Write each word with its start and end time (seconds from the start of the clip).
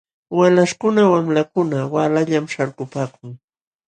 Walaśhkuna 0.37 1.01
wamlakuna 1.13 1.79
waalayllam 1.93 2.45
śhalkupaakun. 2.53 3.31